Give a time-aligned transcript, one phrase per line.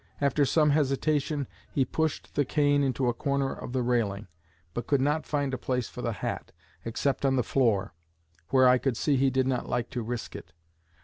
[0.19, 4.25] After some hesitation, he pushed the cane into a corner of the railing,
[4.73, 6.51] but could not find a place for the hat,
[6.83, 7.93] except on the floor,
[8.49, 10.53] where I could see he did not like to risk it.